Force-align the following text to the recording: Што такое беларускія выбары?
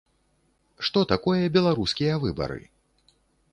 Што 0.87 1.03
такое 1.11 1.43
беларускія 1.59 2.13
выбары? 2.27 2.61